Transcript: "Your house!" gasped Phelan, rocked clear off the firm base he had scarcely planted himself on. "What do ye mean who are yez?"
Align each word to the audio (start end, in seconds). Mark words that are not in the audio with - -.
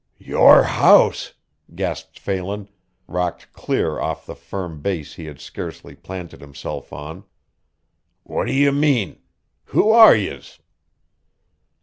"Your 0.17 0.63
house!" 0.63 1.33
gasped 1.75 2.17
Phelan, 2.17 2.69
rocked 3.05 3.53
clear 3.53 3.99
off 3.99 4.25
the 4.25 4.33
firm 4.33 4.81
base 4.81 5.13
he 5.13 5.25
had 5.25 5.39
scarcely 5.39 5.95
planted 5.95 6.41
himself 6.41 6.91
on. 6.91 7.23
"What 8.23 8.45
do 8.47 8.53
ye 8.53 8.71
mean 8.71 9.21
who 9.65 9.91
are 9.91 10.15
yez?" 10.15 10.57